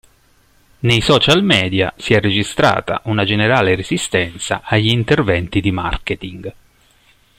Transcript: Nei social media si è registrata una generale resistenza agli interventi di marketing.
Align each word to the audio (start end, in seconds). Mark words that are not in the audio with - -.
Nei 0.79 0.99
social 0.99 1.43
media 1.43 1.93
si 1.95 2.15
è 2.15 2.19
registrata 2.19 3.01
una 3.05 3.23
generale 3.23 3.75
resistenza 3.75 4.61
agli 4.63 4.87
interventi 4.87 5.61
di 5.61 5.71
marketing. 5.71 6.51